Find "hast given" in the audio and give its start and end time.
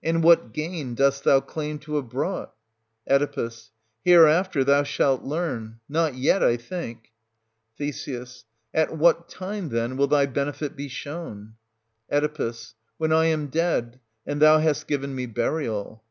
14.60-15.16